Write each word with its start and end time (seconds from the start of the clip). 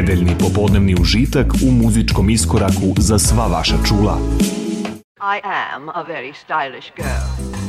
Nedeljni 0.00 0.32
popodnevni 0.38 0.94
užitak 1.00 1.46
u 1.68 1.70
muzičkom 1.70 2.30
iskoraku 2.30 2.94
za 2.98 3.18
sva 3.18 3.46
vaša 3.46 3.76
čula. 3.88 4.18
I 5.20 5.40
am 5.44 5.88
a 5.88 6.04
very 6.08 6.32
stylish 6.32 6.90
girl. 6.96 7.59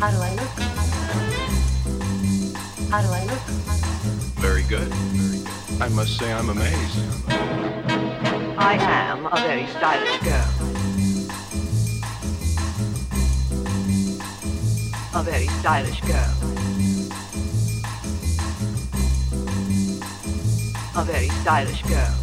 How 0.00 0.10
do 0.10 0.18
I 0.18 0.30
look? 0.34 0.48
How 2.90 3.02
do 3.02 3.08
I 3.08 3.24
look? 3.24 3.42
Very 4.38 4.62
good. 4.62 4.92
I 5.80 5.88
must 5.88 6.16
say 6.18 6.32
I'm 6.32 6.48
amazed. 6.50 6.98
I 8.58 8.76
am 8.80 9.26
a 9.26 9.36
very 9.40 9.66
stylish 9.66 10.18
girl. 10.22 10.48
A 15.14 15.22
very 15.22 15.48
stylish 15.60 16.00
girl. 16.02 16.48
a 20.98 21.04
very 21.04 21.28
stylish 21.28 21.82
girl. 21.82 22.14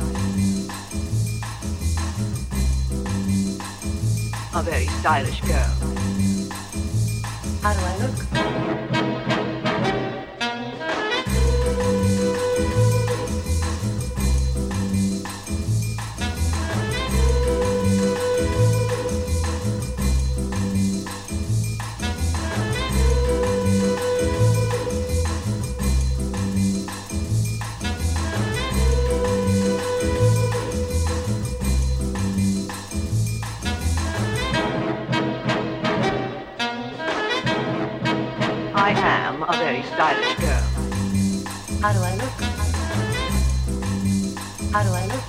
A 4.53 4.61
very 4.61 4.87
stylish 4.87 5.39
girl. 5.41 5.84
How 7.65 7.73
do 7.73 7.79
I 7.79 7.97
look? 7.97 8.34
Stylish 39.93 40.35
girl. 40.39 40.63
How 41.81 41.93
do 41.93 41.99
I 41.99 42.15
look? 42.15 42.35
How 44.73 44.83
do 44.83 44.89
I 44.89 45.05
look? 45.05 45.27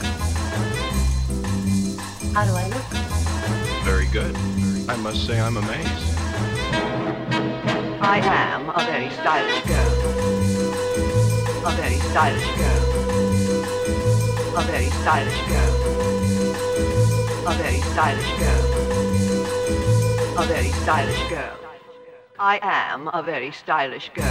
How 2.35 2.45
do 2.45 2.53
I 2.53 2.67
look? 2.69 2.87
Very 3.85 4.07
good. 4.07 4.35
I 4.89 4.97
must 4.97 5.27
say 5.27 5.41
I'm 5.41 5.57
amazed. 5.57 6.17
I 8.03 8.19
am 8.23 8.71
a 8.71 8.85
very 8.85 9.11
stylish 9.11 9.63
girl. 9.67 9.93
A 11.67 11.71
very 11.73 11.99
stylish 12.11 12.51
girl. 12.57 12.83
A 14.57 14.63
very 14.63 14.91
stylish 15.01 15.41
girl. 15.49 15.75
A 17.47 17.53
very 17.55 17.81
stylish 17.93 18.33
girl. 18.39 18.65
A 20.39 20.47
very 20.47 20.71
stylish 20.71 21.29
girl. 21.29 21.66
I 22.39 22.59
am 22.61 23.09
a 23.15 23.23
very 23.23 23.51
stylish 23.51 24.11
girl. 24.15 24.27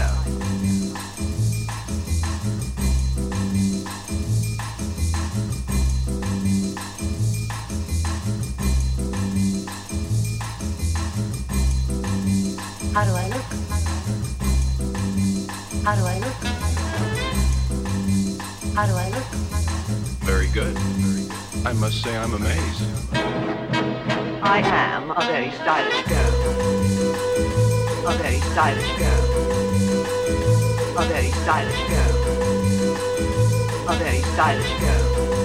How 12.93 13.05
do 13.05 13.11
I 13.11 13.27
look? 13.27 13.41
How 15.83 15.95
do 15.95 16.05
I 16.05 16.19
look? 16.19 16.43
How 18.75 18.85
do 18.85 18.93
I 18.93 19.09
look? 19.09 19.25
Very 20.21 20.47
good. 20.49 20.77
I 21.65 21.73
must 21.73 22.03
say 22.03 22.15
I'm 22.15 22.35
amazed. 22.35 22.83
I 24.43 24.61
am 24.63 25.09
a 25.09 25.21
very 25.25 25.49
stylish 25.51 26.03
girl 26.03 26.74
a 28.07 28.13
very 28.17 28.39
stylish 28.39 28.91
girl. 28.99 29.23
A 30.97 31.03
very 31.09 31.31
stylish 31.41 31.81
girl. 31.89 32.13
A 33.87 33.95
very 33.97 34.21
stylish 34.21 34.79
girl. 34.79 35.35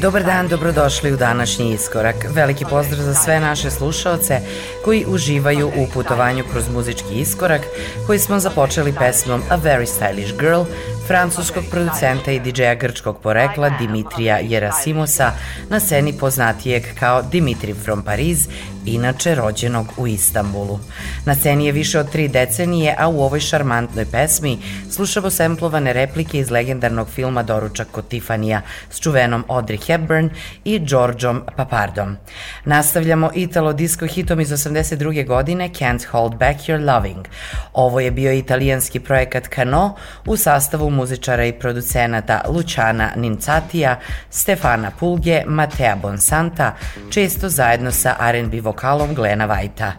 Dobar 0.00 0.24
dan, 0.24 0.48
dobrodošli 0.48 1.12
u 1.12 1.16
današnji 1.16 1.72
iskorak. 1.72 2.16
Veliki 2.34 2.64
pozdrav 2.64 3.02
za 3.02 3.14
sve 3.14 3.40
naše 3.40 3.70
slušaoce 3.70 4.40
koji 4.84 5.04
uživaju 5.08 5.68
u 5.68 5.86
putovanju 5.94 6.44
kroz 6.52 6.68
muzički 6.68 7.20
iskorak 7.20 7.60
koji 8.06 8.18
smo 8.18 8.38
započeli 8.38 8.94
pesmom 8.98 9.42
A 9.50 9.58
Very 9.58 9.86
Stylish 9.86 10.38
Girl 10.38 10.62
francuskog 11.06 11.64
producenta 11.70 12.32
i 12.32 12.40
DJ-a 12.40 12.74
grčkog 12.74 13.18
porekla 13.22 13.70
Dimitrija 13.78 14.38
Jerasimosa 14.38 15.32
na 15.68 15.80
sceni 15.80 16.12
poznatijeg 16.12 16.82
kao 17.00 17.22
Dimitri 17.22 17.74
from 17.74 18.02
Paris 18.02 18.48
inače 18.86 19.34
rođenog 19.34 19.86
u 19.96 20.06
Istanbulu. 20.06 20.78
Na 21.24 21.34
sceni 21.34 21.66
je 21.66 21.72
više 21.72 21.98
od 21.98 22.10
tri 22.10 22.28
decenije, 22.28 22.96
a 22.98 23.08
u 23.08 23.22
ovoj 23.22 23.40
šarmantnoj 23.40 24.04
pesmi 24.04 24.58
slušamo 24.90 25.30
semplovane 25.30 25.92
replike 25.92 26.38
iz 26.38 26.50
legendarnog 26.50 27.08
filma 27.08 27.42
Doručak 27.42 27.88
kod 27.90 28.08
Tifanija 28.08 28.62
s 28.90 29.00
čuvenom 29.00 29.44
Audrey 29.48 29.86
Hepburn 29.86 30.30
i 30.64 30.78
Georgeom 30.78 31.42
Papardom. 31.56 32.16
Nastavljamo 32.64 33.30
italo 33.34 33.72
disco 33.72 34.06
hitom 34.06 34.40
iz 34.40 34.50
82. 34.50 35.26
godine 35.26 35.68
Can't 35.68 36.06
Hold 36.06 36.34
Back 36.34 36.60
Your 36.60 36.94
Loving. 36.94 37.26
Ovo 37.72 38.00
je 38.00 38.10
bio 38.10 38.32
italijanski 38.32 39.00
projekat 39.00 39.48
Cano 39.54 39.96
u 40.26 40.36
sastavu 40.36 40.90
muzičara 40.90 41.44
i 41.44 41.52
producenata 41.52 42.42
Luciana 42.48 43.10
Nincatija, 43.16 43.98
Stefana 44.30 44.90
Pulge, 44.90 45.42
Matea 45.46 45.96
Bonsanta, 45.96 46.76
često 47.10 47.48
zajedno 47.48 47.92
sa 47.92 48.16
R&B 48.20 48.60
vokalom 48.70 49.14
Glena 49.14 49.46
Vajta. 49.46 49.92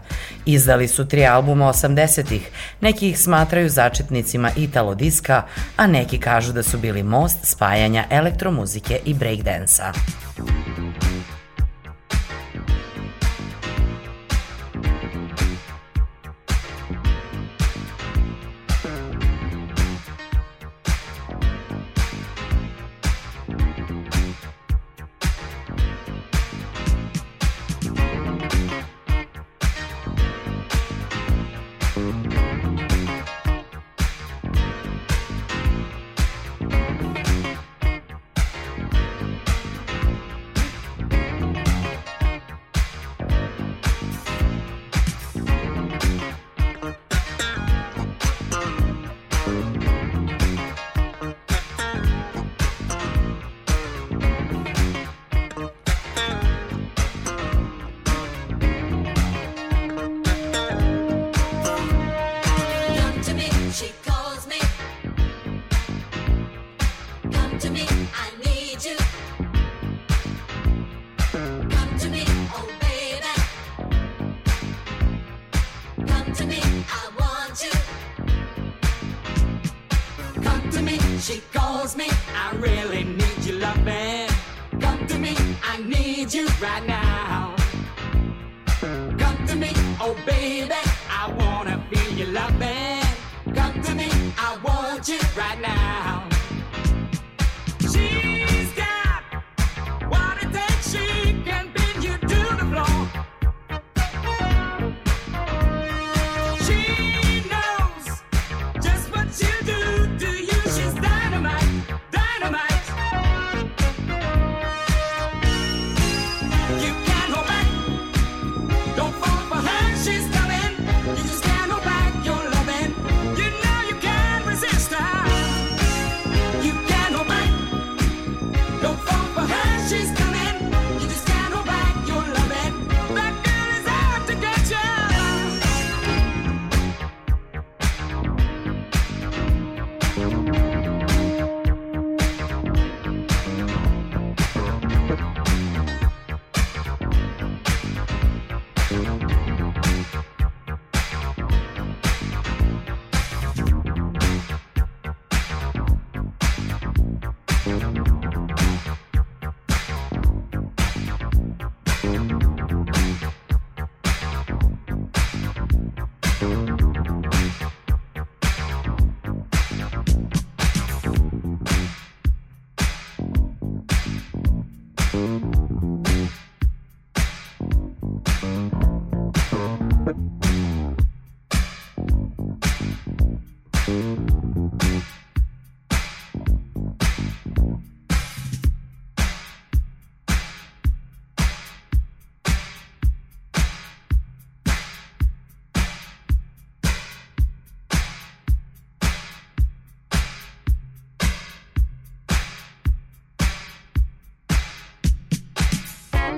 Izdali 0.45 0.87
su 0.87 1.07
tri 1.07 1.25
albuma 1.25 1.65
80-ih, 1.65 2.49
neki 2.81 3.09
ih 3.09 3.19
smatraju 3.19 3.69
začetnicima 3.69 4.51
italo 4.55 4.95
diska, 4.95 5.43
a 5.77 5.87
neki 5.87 6.19
kažu 6.19 6.53
da 6.53 6.63
su 6.63 6.77
bili 6.77 7.03
most 7.03 7.37
spajanja 7.43 8.05
elektromuzike 8.09 8.99
i 9.05 9.13
breakdansa. 9.13 9.91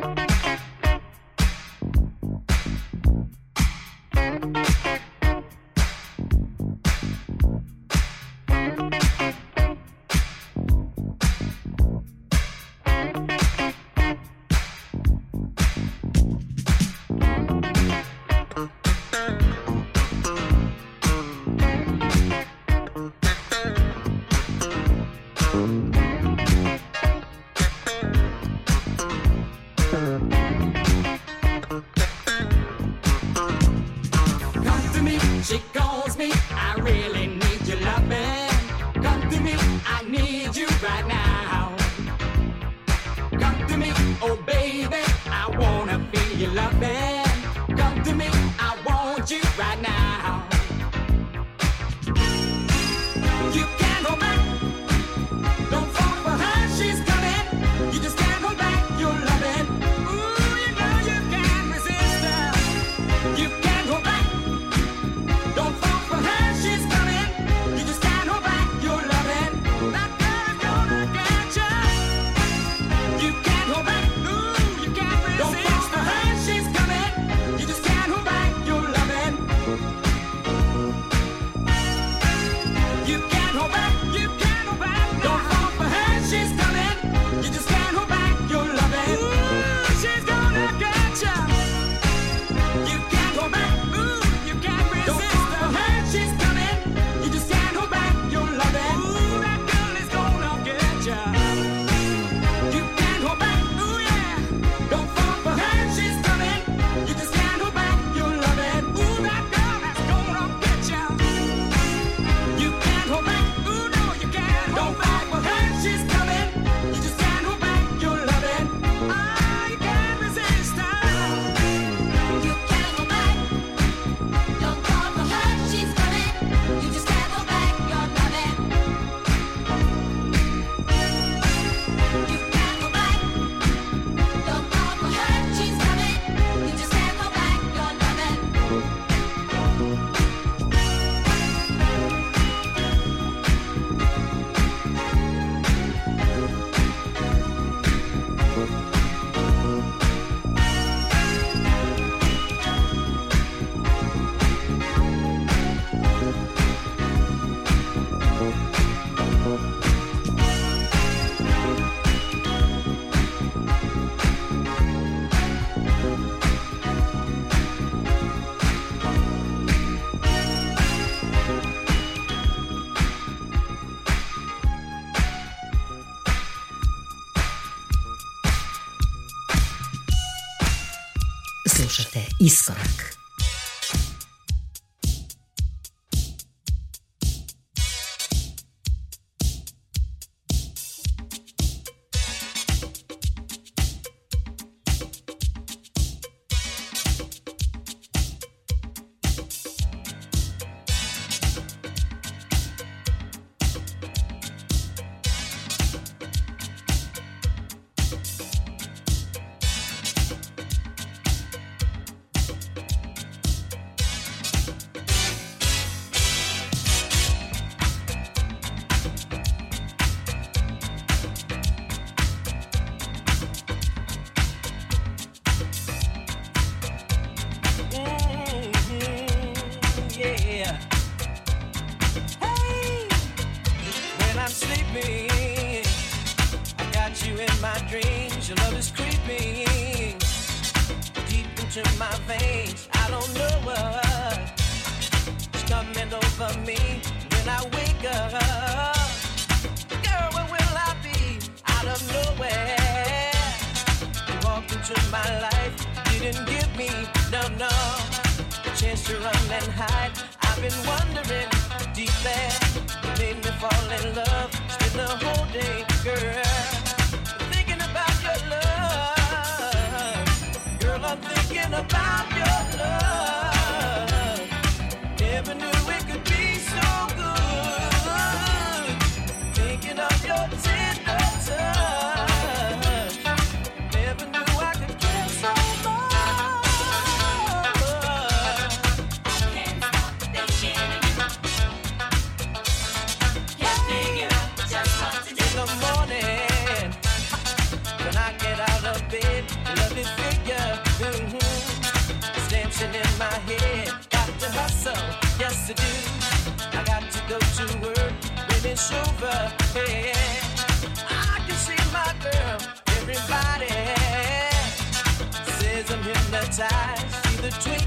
thank 0.04 0.30
you. 0.30 0.33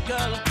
girl. 0.07 0.46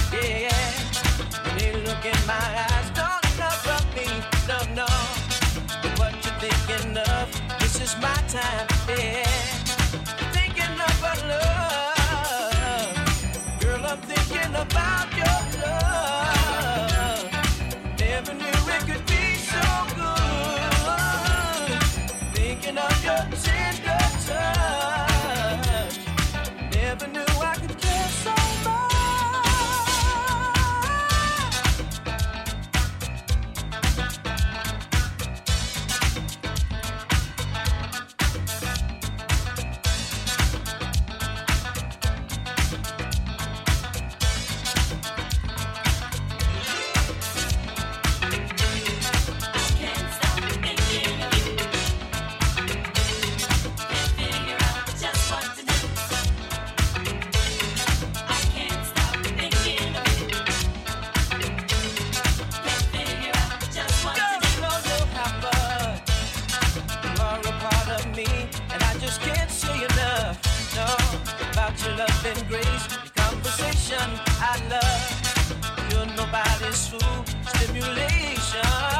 about 71.75 71.87
your 71.87 71.97
love 71.97 72.25
and 72.25 72.47
grace, 72.47 72.87
your 72.91 73.11
conversation 73.15 74.09
I 74.39 74.61
love. 74.69 75.91
You're 75.91 76.05
nobody's 76.15 76.87
fool, 76.87 77.25
stimulation. 77.47 78.94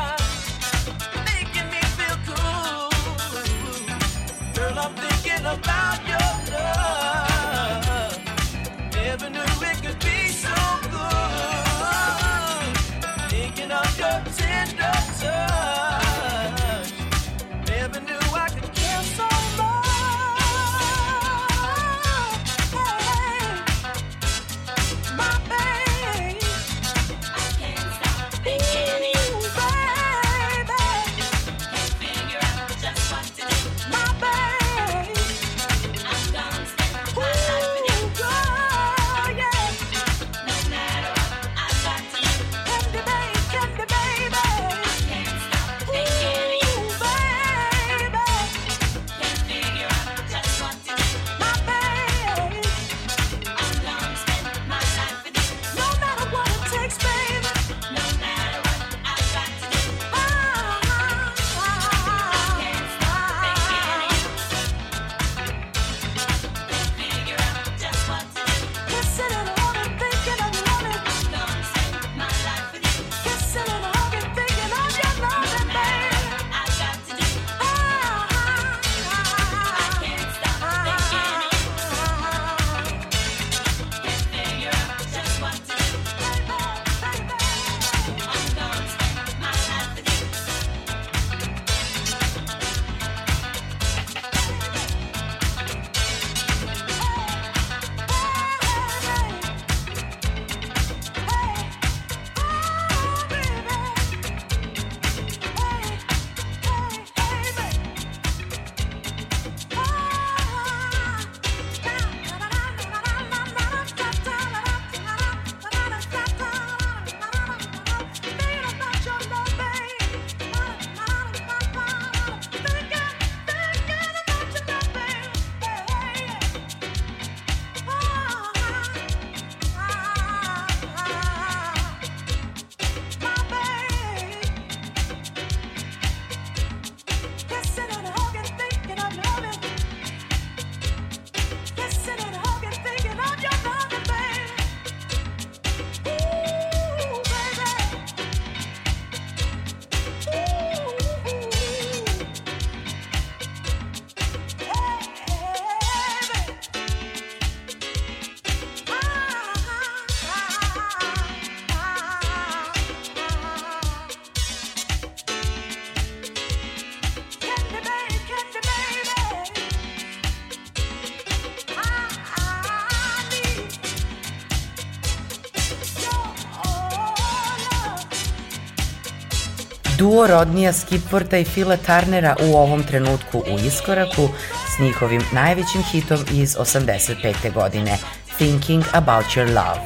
Duo 180.06 180.28
Rodnija 180.28 180.74
Skipworta 180.74 181.38
i 181.38 181.46
Phila 181.46 181.78
Turnera 181.78 182.36
u 182.44 182.58
ovom 182.58 182.84
trenutku 182.84 183.38
u 183.38 183.60
iskoraku 183.68 184.30
s 184.76 184.80
njihovim 184.80 185.22
najvećim 185.32 185.84
hitom 185.84 186.20
iz 186.32 186.56
85. 186.56 187.54
godine 187.54 187.98
Thinking 188.38 188.84
About 188.94 189.26
Your 189.26 189.48
Love. 189.48 189.82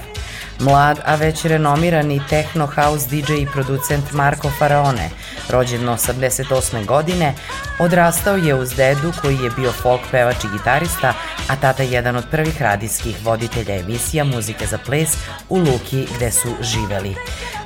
Mlad, 0.60 1.00
a 1.06 1.16
već 1.16 1.46
renomirani 1.46 2.22
techno 2.30 2.68
house 2.68 3.08
DJ 3.10 3.34
i 3.34 3.48
producent 3.54 4.12
Marko 4.12 4.52
Faraone, 4.60 5.10
rođen 5.50 5.82
88. 5.82 6.86
godine, 6.86 7.34
odrastao 7.80 8.36
je 8.36 8.56
uz 8.56 8.74
dedu 8.74 9.14
koji 9.22 9.36
je 9.36 9.52
bio 9.58 9.72
folk 9.72 10.02
pevač 10.12 10.44
i 10.44 10.48
gitarista, 10.58 11.14
a 11.50 11.56
tata 11.56 11.84
jedan 11.84 12.16
od 12.16 12.26
prvih 12.32 12.62
radijskih 12.62 13.18
voditelja 13.24 13.76
emisija 13.76 14.24
muzike 14.24 14.66
za 14.66 14.78
ples 14.78 15.18
u 15.50 15.58
Luki 15.58 16.08
gde 16.16 16.32
su 16.32 16.50
živeli. 16.62 17.16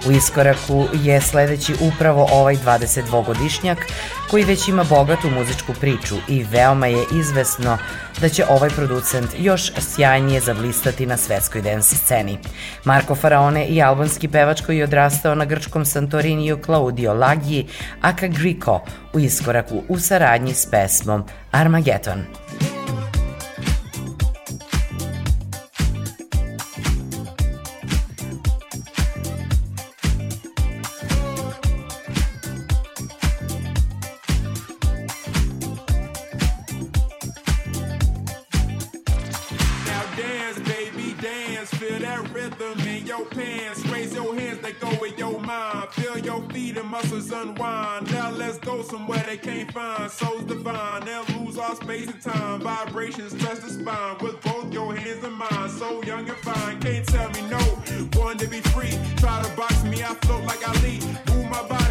U 0.07 0.11
iskoraku 0.11 0.87
je 0.93 1.21
sledeći 1.21 1.73
upravo 1.81 2.27
ovaj 2.31 2.55
22-godišnjak 2.55 3.77
koji 4.29 4.43
već 4.43 4.67
ima 4.67 4.83
bogatu 4.83 5.29
muzičku 5.29 5.73
priču 5.73 6.15
i 6.27 6.43
veoma 6.43 6.87
je 6.87 7.05
izvesno 7.11 7.77
da 8.21 8.29
će 8.29 8.45
ovaj 8.49 8.69
producent 8.69 9.29
još 9.39 9.71
sjajnije 9.77 10.41
zablistati 10.41 11.05
na 11.05 11.17
svetskoj 11.17 11.61
dance 11.61 11.95
sceni. 11.95 12.39
Marko 12.83 13.15
Faraone 13.15 13.67
i 13.67 13.81
albanski 13.81 14.27
pevač 14.27 14.61
koji 14.61 14.77
je 14.77 14.83
odrastao 14.83 15.35
na 15.35 15.45
grčkom 15.45 15.85
Santoriniju 15.85 16.59
Claudio 16.65 17.13
Laghi, 17.13 17.67
aka 18.01 18.27
Griko, 18.27 18.85
u 19.13 19.19
iskoraku 19.19 19.83
u 19.87 19.99
saradnji 19.99 20.53
s 20.53 20.65
pesmom 20.71 21.23
Armageddon. 21.51 22.23
Now 22.63 22.72
Vibrations 53.13 53.43
touch 53.43 53.59
the 53.59 53.69
spine 53.69 54.17
with 54.21 54.41
both 54.41 54.73
your 54.73 54.95
hands 54.95 55.23
and 55.23 55.35
mine. 55.35 55.69
So 55.69 56.01
young 56.03 56.27
and 56.27 56.37
fine, 56.37 56.79
can't 56.79 57.05
tell 57.05 57.29
me 57.31 57.41
no. 57.49 57.59
Born 58.11 58.37
to 58.37 58.47
be 58.47 58.59
free. 58.59 58.97
Try 59.17 59.41
to 59.43 59.55
box 59.55 59.83
me, 59.83 60.03
I 60.03 60.15
float 60.21 60.43
like 60.45 60.67
Ali. 60.67 60.99
Move 61.27 61.49
my 61.49 61.61
body 61.67 61.82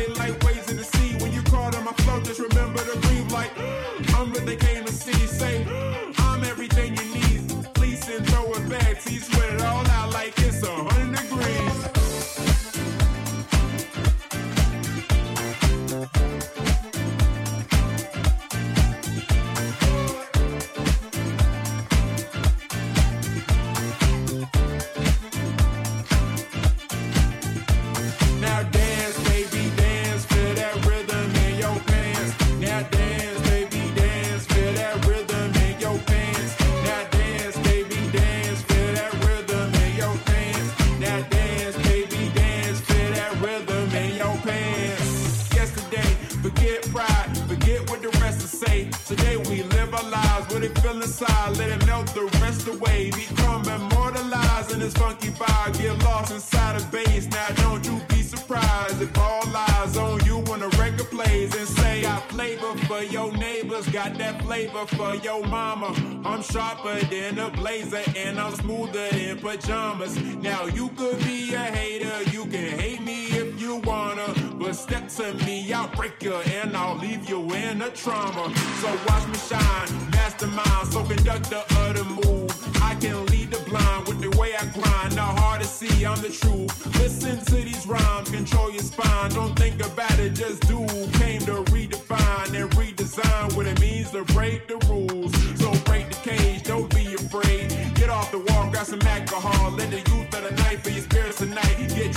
what 50.63 50.71
it 50.71 50.79
feel 50.81 51.03
inside, 51.03 51.57
let 51.57 51.71
it 51.71 51.87
melt 51.87 52.07
the 52.15 52.25
rest 52.41 52.69
away. 52.69 53.11
Become 53.11 53.67
immortalized 53.69 54.73
in 54.73 54.79
this 54.79 54.95
funky 54.95 55.29
vibe, 55.29 55.79
get 55.79 55.99
lost 56.05 56.33
inside 56.33 56.81
a 56.81 56.85
bass. 56.87 57.27
Now 57.29 57.49
don't 57.63 57.85
you 57.87 58.01
be 58.09 58.23
surprised 58.23 59.01
if 59.03 59.17
all 59.19 59.57
eyes 59.57 59.97
on 59.97 60.25
you 60.25 60.39
when 60.49 60.61
the 60.61 60.69
record 60.79 61.11
plays 61.11 61.55
and 61.57 61.69
say 61.69 62.05
I 62.07 62.17
flavor 62.29 62.77
for 62.87 63.03
your 63.03 63.33
neighbors, 63.33 63.89
got 63.89 64.17
that 64.19 64.43
flavor 64.43 64.87
for 64.87 65.15
your 65.17 65.45
mama. 65.47 65.95
I'm 66.25 66.43
sharper 66.43 67.01
than 67.07 67.39
a 67.39 67.51
blazer 67.51 68.03
and 68.17 68.39
I'm 68.39 68.55
smoother 68.55 69.09
than 69.11 69.39
pajamas. 69.39 70.17
Now 70.43 70.67
you 70.67 70.89
could 70.91 71.19
be 71.25 71.55
a 71.55 71.59
hater, 71.59 72.31
you 72.31 72.45
can 72.45 72.79
hate 72.79 73.03
me 73.03 73.27
if 73.27 73.61
you 73.61 73.62
wanna, 73.69 74.35
but 74.59 74.75
step 74.75 75.09
to 75.09 75.35
me, 75.45 75.73
I'll 75.73 75.89
break 75.89 76.23
you 76.23 76.35
and 76.35 76.77
I'll 76.77 76.97
leave 76.97 77.29
you 77.29 77.41
in 77.55 77.83
a 77.83 77.91
trauma. 77.91 78.53
So 78.81 78.89
watch 79.07 79.27
me 79.29 79.39
shine, 79.39 80.11
mastermind, 80.11 80.93
so 80.93 81.05
conductor 81.05 81.63
of 81.81 81.95
the 81.97 82.05
move. 82.05 82.83
I 82.83 82.95
can 82.97 83.25
lead 83.27 83.51
the 83.51 83.61
blind 83.71 84.09
with 84.09 84.21
the 84.21 84.31
way 84.39 84.55
I 84.55 84.65
grind, 84.67 85.17
not 85.17 85.39
hard 85.39 85.61
to 85.61 85.67
see, 85.67 86.05
I'm 86.05 86.21
the 86.21 86.31
truth. 86.31 86.73
Listen 86.99 87.39
to 87.47 87.55
these 87.55 87.87
rhymes, 87.87 88.31
control 88.31 88.71
your 88.71 88.83
spine, 88.83 89.31
don't 89.31 89.57
think 89.59 89.85
about 89.85 90.19
it, 90.19 90.35
just 90.35 90.67
do. 90.67 90.79
Came 91.19 91.41
to 91.43 91.63
redefine 91.73 92.55
and 92.55 92.71
redesign 92.73 93.57
what 93.57 93.67
it 93.67 93.81
means 93.81 94.11
to 94.11 94.25
break 94.25 94.69
the 94.69 94.77
rules. 94.89 95.33
So 95.61 95.73
break 95.85 96.09
the 96.09 96.31
cage, 96.31 96.65
don't 96.65 96.93
be 96.95 97.15
afraid. 97.15 97.71
Get 97.95 98.11
off 98.11 98.31
the 98.31 98.39
wall, 98.39 98.71
grab 98.71 98.87
some 98.87 99.03
alcohol, 99.03 99.71
let 99.73 99.91
the 99.91 99.99
youth 99.99 100.35
of 100.35 100.43
the 100.45 100.55
night 100.63 100.83
for 100.83 100.91
your 100.91 101.03
spirits 101.03 101.42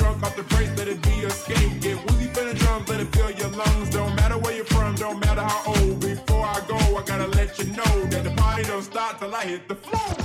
drunk 0.06 0.24
off 0.24 0.36
the 0.36 0.44
brace, 0.44 0.72
let 0.78 0.88
it 0.88 1.02
be 1.02 1.15
escape. 1.30 1.82
Get 1.82 1.98
woozy 2.06 2.28
for 2.28 2.44
the 2.44 2.54
drums, 2.54 2.88
let 2.89 3.00
it 3.00 3.10
fill 3.15 3.32
your 3.32 3.50
lungs. 3.50 3.89
Don't 3.89 4.15
matter 4.15 4.38
where 4.38 4.56
you're 4.56 4.65
from, 4.65 4.94
don't 4.96 5.20
matter 5.20 5.41
how 5.41 5.74
old. 5.74 6.00
Before 6.00 6.46
I 6.46 6.60
go, 6.68 6.78
I 6.98 7.02
gotta 7.06 7.28
let 7.28 7.58
you 7.58 7.65
know 7.80 7.94
that 8.12 8.24
the 8.24 8.32
party 8.32 8.63
don't 8.63 8.84
start 8.84 9.20
till 9.20 9.34
I 9.34 9.46
hit 9.46 9.68
the 9.68 9.76
floor. 9.76 10.25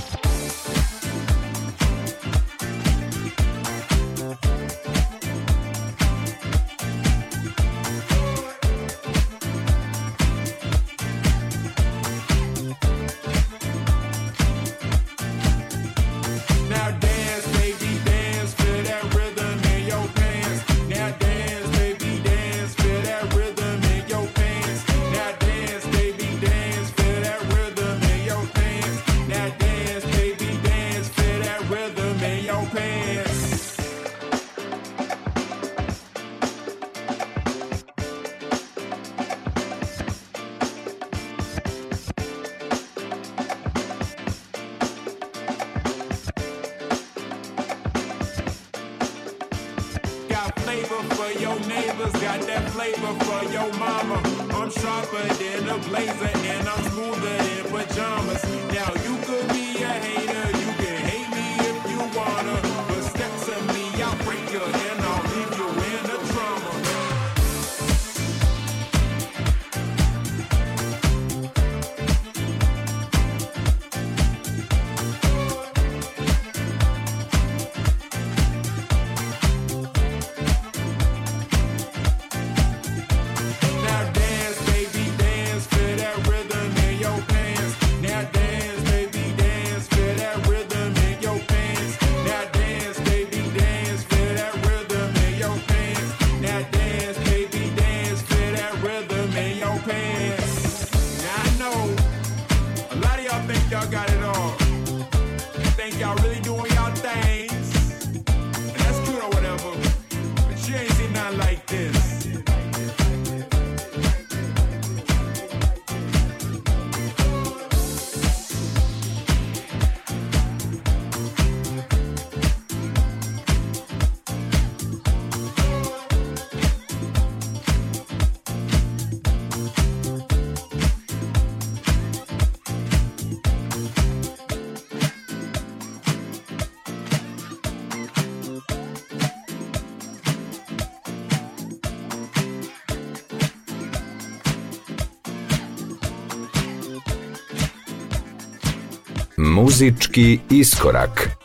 Muzički 149.61 150.39
iskorak. 150.49 151.40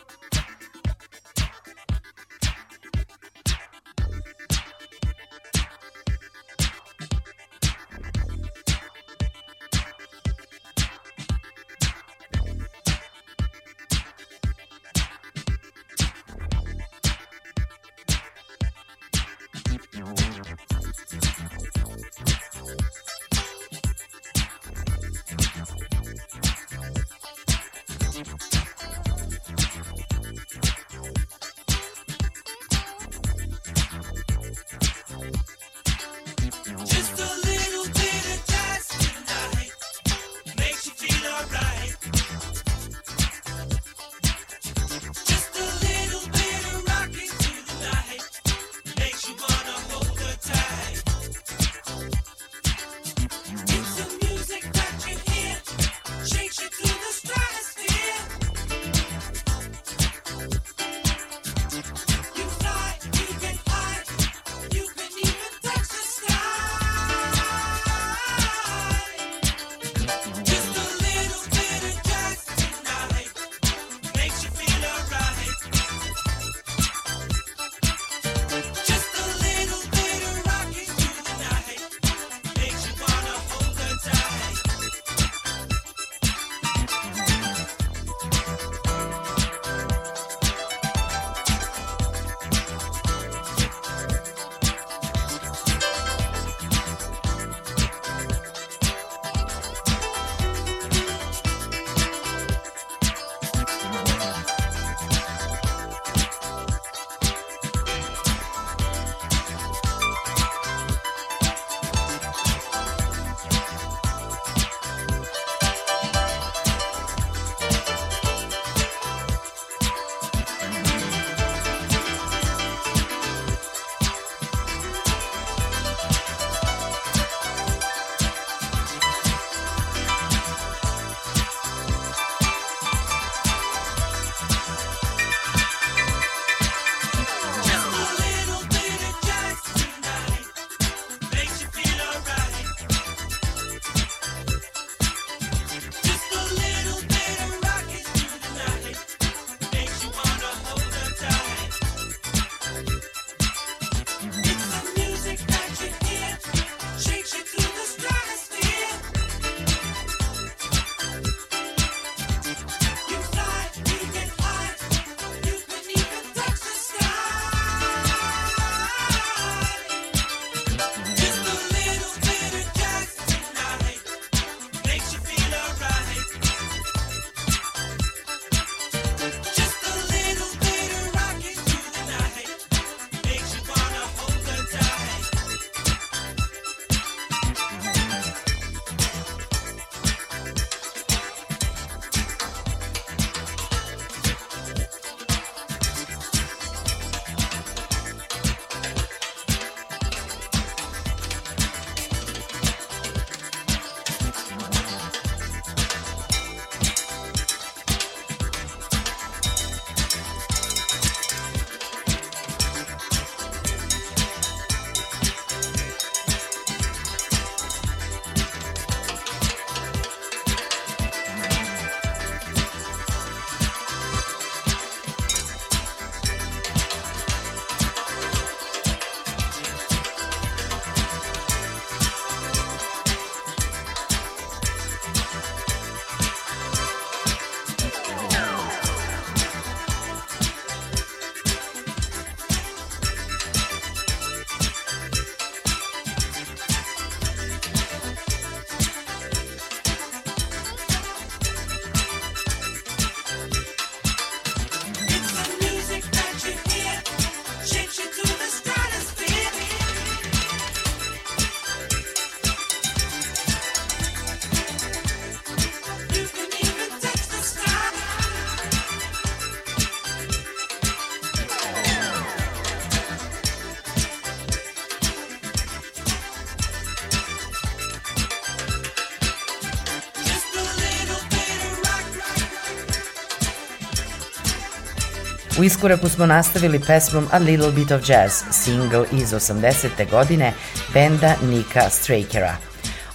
U 285.59 285.65
iskoraku 285.65 286.09
smo 286.09 286.27
nastavili 286.27 286.81
pesmom 286.81 287.29
A 287.33 287.39
Little 287.39 287.73
Bit 287.73 287.91
of 287.91 288.09
Jazz, 288.09 288.33
single 288.51 289.05
iz 289.13 289.33
80. 289.33 290.11
godine 290.11 290.53
benda 290.95 291.35
Nika 291.43 291.91
Strakera. 291.91 292.57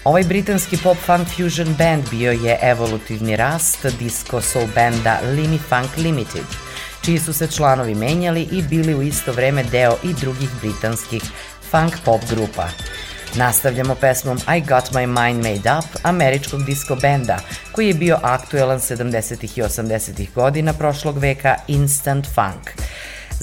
Ovaj 0.04 0.24
britanski 0.24 0.78
pop-funk 0.78 1.28
fusion 1.36 1.76
band 1.78 2.10
bio 2.12 2.32
je 2.32 2.60
evolutivni 2.62 3.36
rast 3.36 3.86
disco 4.00 4.42
soul 4.42 4.68
benda 4.76 5.20
Limi 5.36 5.60
Funk 5.70 5.98
Limited, 5.98 6.46
čiji 7.02 7.20
su 7.20 7.34
se 7.34 7.48
članovi 7.48 7.96
menjali 7.96 8.42
i 8.52 8.62
bili 8.62 8.96
u 8.96 9.02
isto 9.02 9.32
vreme 9.32 9.64
deo 9.64 9.98
i 10.04 10.14
drugih 10.14 10.50
britanskih 10.62 11.22
funk 11.72 11.94
pop 12.06 12.22
grupa. 12.30 12.70
Nastavljamo 13.36 13.96
pesmom 13.96 14.38
I 14.38 14.62
Got 14.62 14.91
My 14.91 15.08
Mind 15.08 15.44
Made 15.44 15.78
Up 15.78 16.00
američkog 16.04 16.65
disco 16.65 16.96
benda 16.96 17.39
koji 17.72 17.88
je 17.88 17.94
bio 17.94 18.17
aktuelan 18.22 18.80
70. 18.80 19.60
i 19.60 19.63
80. 19.63 20.34
godina 20.36 20.74
prošlog 20.74 21.17
veka 21.17 21.56
Instant 21.67 22.28
Funk. 22.36 22.91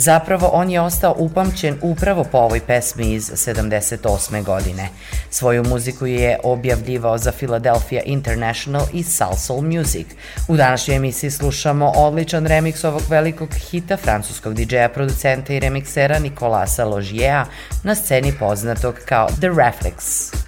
Zapravo, 0.00 0.50
on 0.52 0.70
je 0.70 0.80
ostao 0.80 1.14
upamćen 1.18 1.78
upravo 1.82 2.24
po 2.24 2.38
ovoj 2.38 2.60
pesmi 2.60 3.12
iz 3.12 3.30
78. 3.30 4.44
godine. 4.44 4.88
Svoju 5.30 5.64
muziku 5.64 6.06
je 6.06 6.38
objavljivao 6.44 7.18
za 7.18 7.32
Philadelphia 7.32 8.02
International 8.02 8.86
i 8.92 9.02
Salsoul 9.02 9.62
Music. 9.62 10.06
U 10.48 10.56
današnjoj 10.56 10.96
emisiji 10.96 11.30
slušamo 11.30 11.92
odličan 11.96 12.46
remix 12.46 12.86
ovog 12.86 13.02
velikog 13.08 13.48
hita 13.54 13.96
francuskog 13.96 14.54
DJ-a, 14.54 14.88
producenta 14.88 15.52
i 15.52 15.60
remiksera 15.60 16.18
Nikolasa 16.18 16.84
Logiera 16.84 17.46
na 17.82 17.94
sceni 17.94 18.32
poznatog 18.38 18.94
kao 19.04 19.28
The 19.40 19.48
Reflex. 19.48 20.47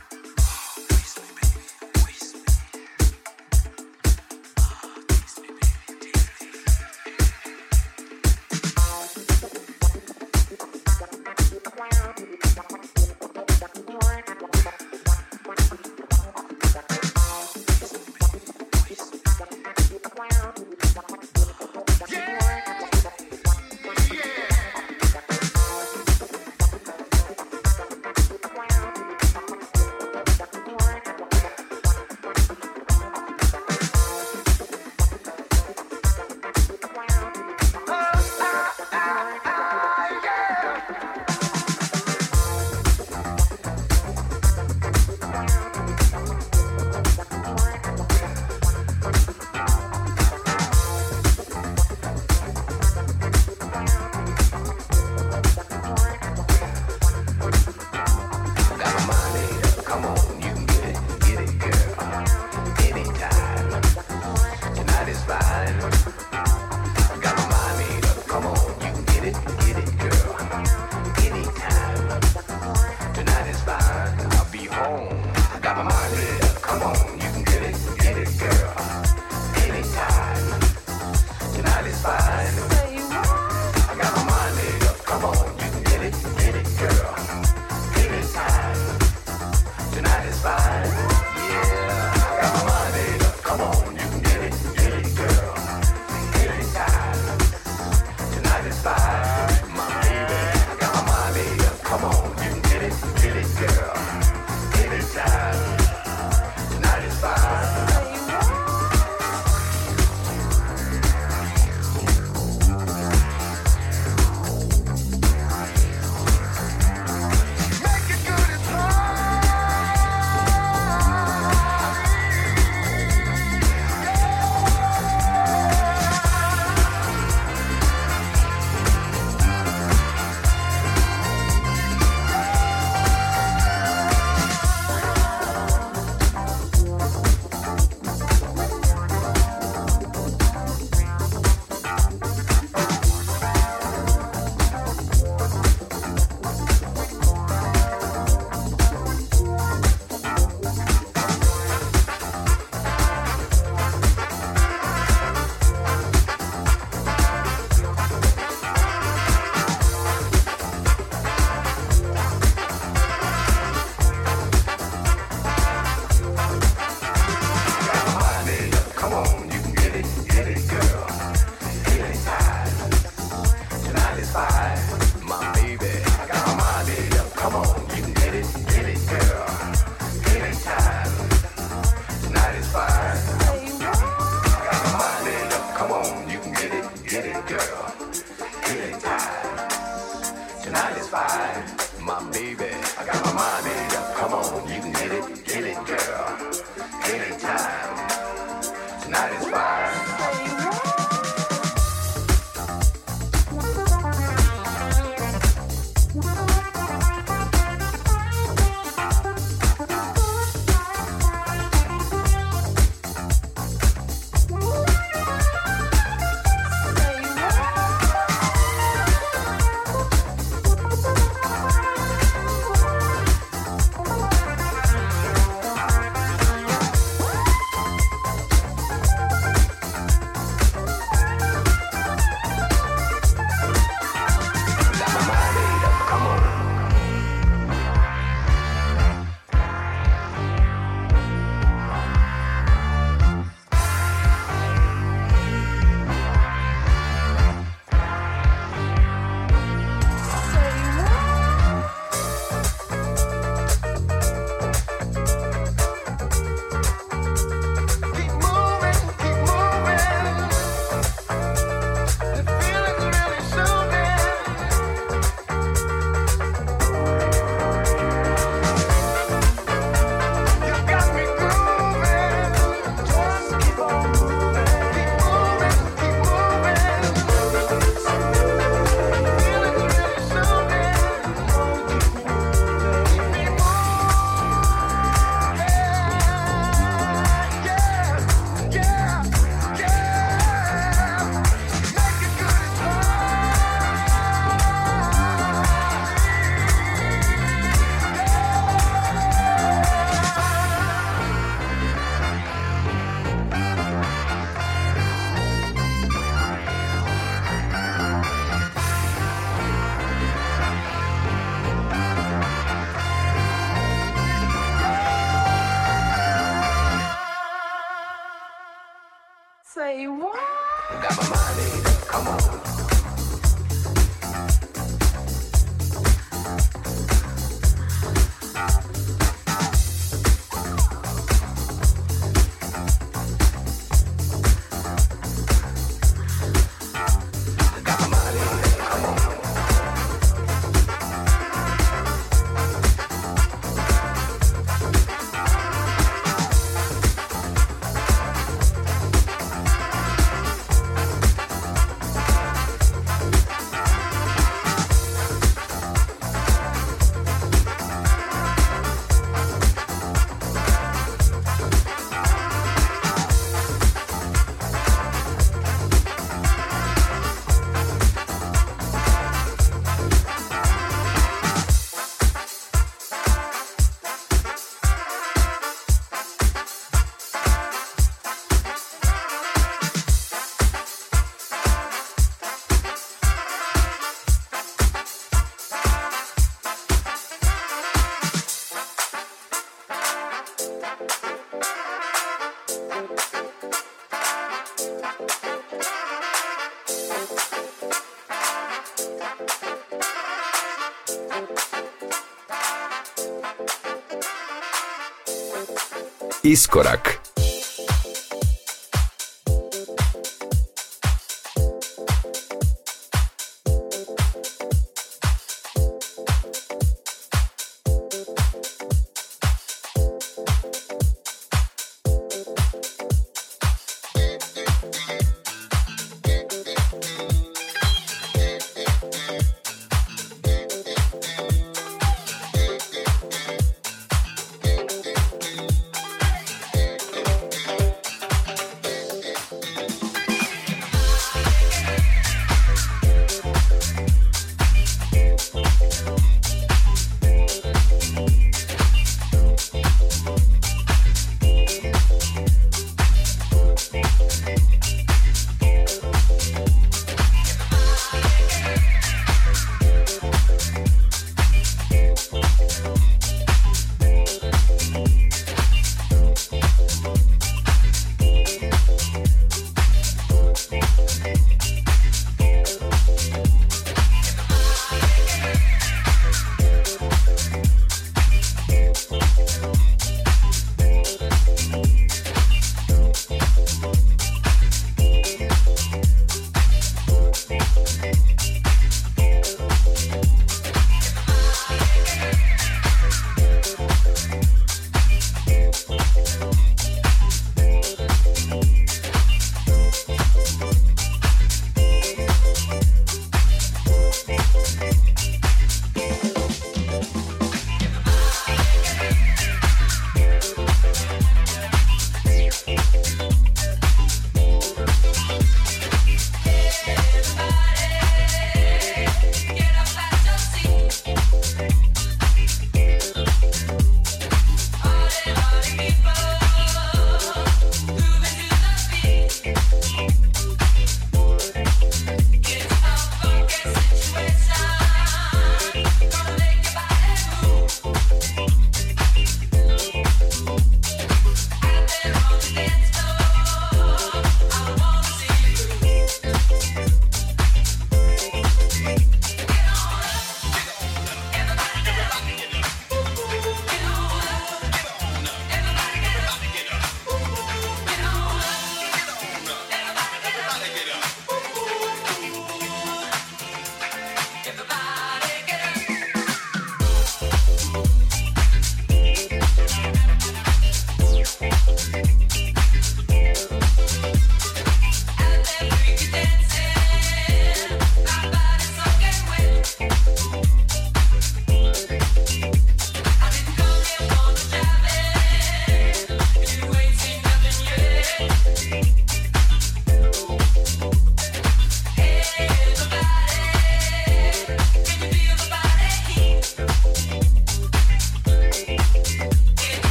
Iskorak. 406.50 407.19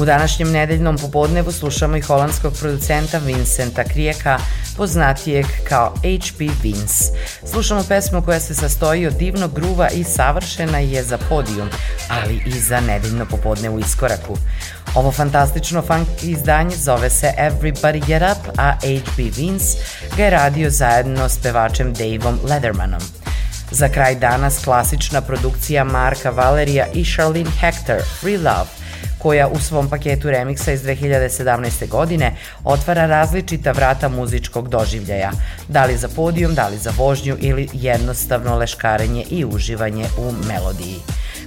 U 0.00 0.04
današnjem 0.04 0.52
nedeljnom 0.52 0.98
popodnevu 0.98 1.52
slušamo 1.52 1.96
i 1.96 2.00
holandskog 2.00 2.52
producenta 2.60 3.18
Vincenta 3.18 3.84
Krijeka, 3.84 4.38
poznatijeg 4.76 5.46
kao 5.68 5.94
H.P. 5.94 6.44
Vince. 6.62 7.04
Slušamo 7.44 7.84
pesmu 7.88 8.22
koja 8.22 8.40
se 8.40 8.54
sastoji 8.54 9.06
od 9.06 9.14
divnog 9.14 9.54
gruva 9.54 9.88
i 9.88 10.04
savršena 10.04 10.78
je 10.78 11.02
za 11.02 11.18
podijum, 11.28 11.68
ali 12.08 12.42
i 12.46 12.50
za 12.50 12.80
nedeljno 12.80 13.26
popodne 13.30 13.70
u 13.70 13.78
iskoraku. 13.78 14.36
Ovo 14.94 15.12
fantastično 15.12 15.82
funk 15.82 16.08
izdanje 16.22 16.76
zove 16.76 17.10
se 17.10 17.32
Everybody 17.38 18.06
Get 18.06 18.22
Up, 18.22 18.58
a 18.58 18.72
H.B. 18.72 19.22
Vince 19.36 19.78
ga 20.16 20.24
je 20.24 20.30
radio 20.30 20.70
zajedno 20.70 21.28
s 21.28 21.38
pevačem 21.38 21.92
Daveom 21.92 22.38
Leathermanom. 22.44 23.00
Za 23.70 23.88
kraj 23.88 24.14
danas 24.14 24.64
klasična 24.64 25.20
produkcija 25.20 25.84
Marka 25.84 26.30
Valerija 26.30 26.86
i 26.94 27.04
Charlene 27.04 27.50
Hector, 27.60 27.96
Free 28.20 28.38
Love, 28.38 28.79
koja 29.22 29.48
u 29.48 29.58
svom 29.58 29.88
paketu 29.88 30.30
remiksa 30.30 30.72
iz 30.72 30.82
2017. 30.82 31.88
godine 31.88 32.36
otvara 32.64 33.06
različita 33.06 33.72
vrata 33.72 34.08
muzičkog 34.08 34.68
doživljaja, 34.68 35.30
da 35.68 35.84
li 35.84 35.96
za 35.96 36.08
podijum, 36.08 36.54
da 36.54 36.68
li 36.68 36.78
za 36.78 36.92
vožnju 36.96 37.36
ili 37.40 37.68
jednostavno 37.72 38.56
leškarenje 38.56 39.24
i 39.30 39.44
uživanje 39.44 40.06
u 40.18 40.32
melodiji. 40.48 40.96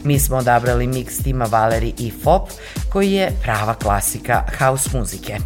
Mi 0.03 0.19
smo 0.19 0.37
odabrali 0.37 0.87
miks 0.87 1.17
tima 1.17 1.45
Valeri 1.45 1.93
i 1.97 2.11
Fop, 2.23 2.49
koji 2.89 3.11
je 3.11 3.31
prava 3.41 3.73
klasika 3.73 4.43
house 4.59 4.89
muzike. 4.97 5.37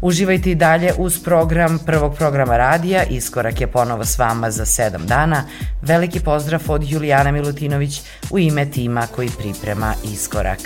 Uživajte 0.00 0.50
i 0.50 0.54
dalje 0.54 0.92
uz 0.98 1.22
program 1.24 1.78
prvog 1.78 2.14
programa 2.16 2.56
radija. 2.56 3.04
Iskorak 3.04 3.60
je 3.60 3.66
ponovo 3.66 4.04
s 4.04 4.18
vama 4.18 4.50
za 4.50 4.66
sedam 4.66 5.06
dana. 5.06 5.44
Veliki 5.82 6.20
pozdrav 6.20 6.62
od 6.68 6.90
Julijana 6.90 7.32
Milutinović 7.32 8.02
u 8.30 8.38
ime 8.38 8.70
tima 8.70 9.06
koji 9.14 9.30
priprema 9.38 9.94
Iskorak. 10.12 10.60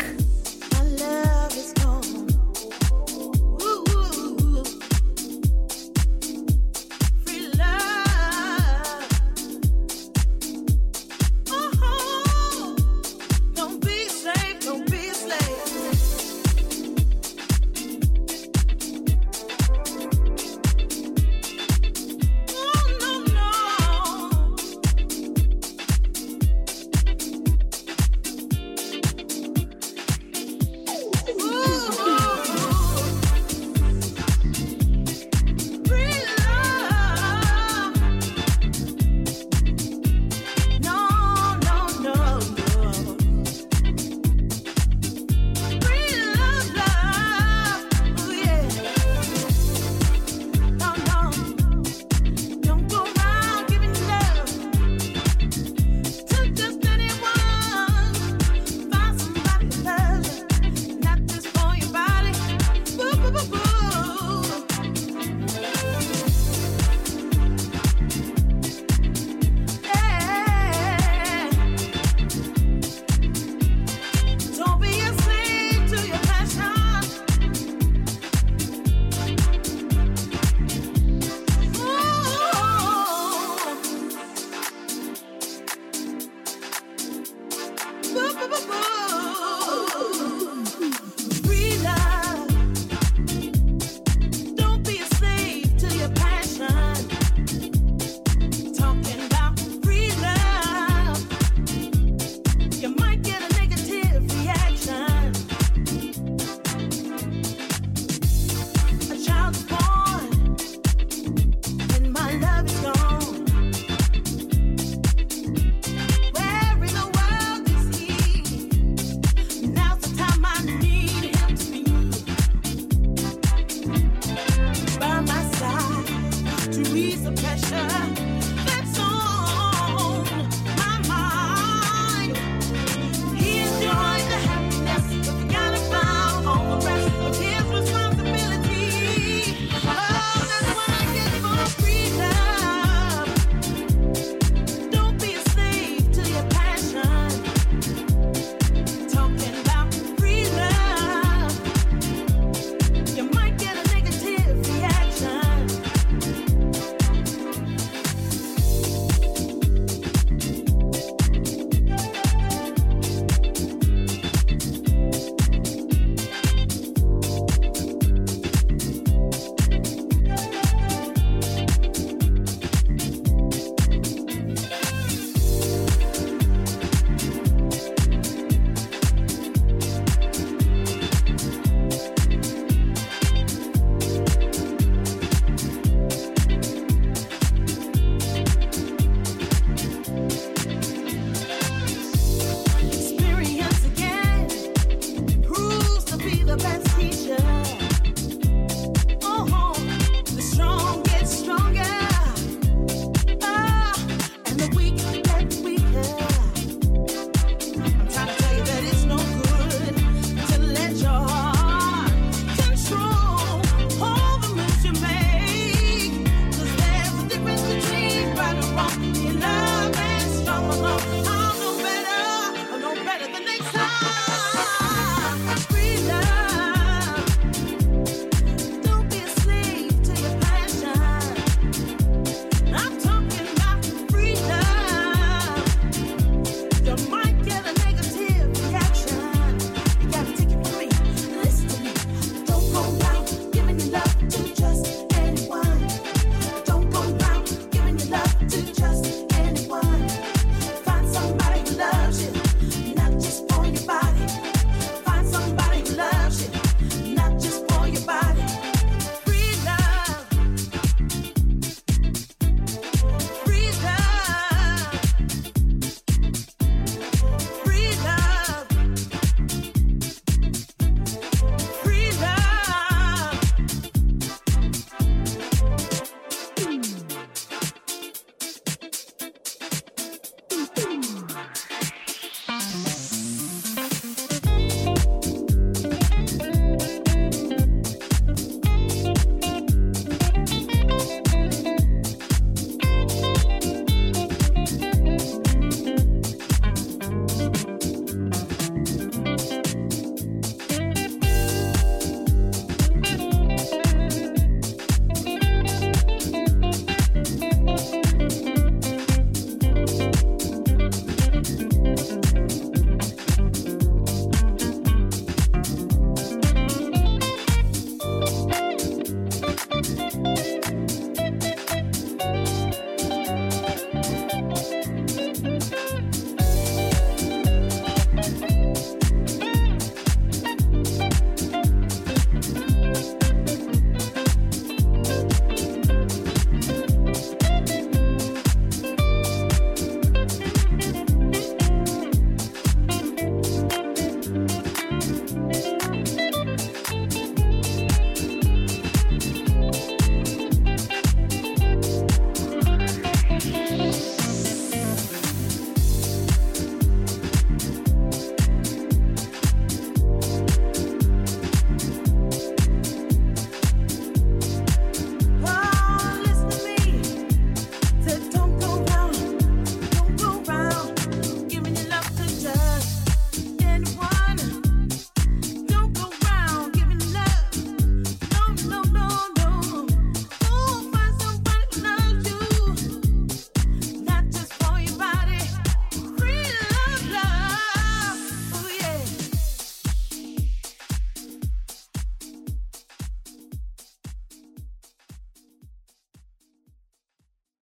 Russia. 127.71 128.30